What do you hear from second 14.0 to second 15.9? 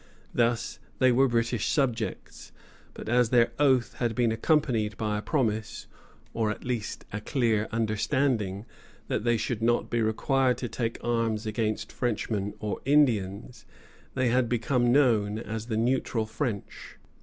they had become known as the